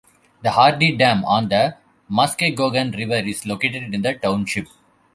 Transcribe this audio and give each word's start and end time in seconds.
The 0.41 0.49
Hardy 0.49 0.97
Dam 0.97 1.23
on 1.25 1.49
the 1.49 1.77
Muskegon 2.09 2.89
River 2.89 3.17
is 3.17 3.45
located 3.45 3.93
in 3.93 4.01
the 4.01 4.15
township. 4.15 4.65